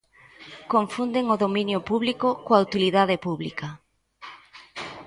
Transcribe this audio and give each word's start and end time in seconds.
Confunden 0.73 1.25
o 1.33 1.39
dominio 1.43 1.79
público 1.89 2.27
coa 2.45 2.63
utilidade 2.67 3.15
pública. 3.25 3.67